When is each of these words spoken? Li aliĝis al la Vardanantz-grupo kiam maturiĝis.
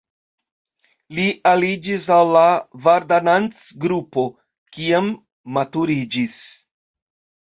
Li 1.17 1.25
aliĝis 1.49 2.07
al 2.15 2.31
la 2.35 2.45
Vardanantz-grupo 2.85 4.23
kiam 4.79 5.11
maturiĝis. 5.59 6.41